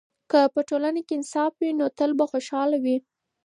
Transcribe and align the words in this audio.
که 0.31 0.39
په 0.53 0.59
ټولنه 0.69 1.01
کې 1.07 1.13
انصاف 1.17 1.53
وي، 1.57 1.71
نو 1.79 1.85
تل 1.97 2.11
به 2.17 2.25
خوشحاله 2.31 2.77
وي. 2.83 2.97